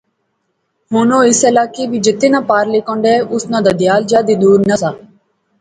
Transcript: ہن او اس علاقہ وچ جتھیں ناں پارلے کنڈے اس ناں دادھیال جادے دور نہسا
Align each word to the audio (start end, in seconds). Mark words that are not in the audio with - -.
ہن 0.91 1.09
او 1.15 1.19
اس 1.29 1.39
علاقہ 1.49 1.83
وچ 1.91 2.01
جتھیں 2.05 2.31
ناں 2.33 2.43
پارلے 2.49 2.79
کنڈے 2.87 3.13
اس 3.33 3.43
ناں 3.51 3.61
دادھیال 3.65 4.01
جادے 4.11 4.33
دور 4.41 4.59
نہسا 4.69 4.89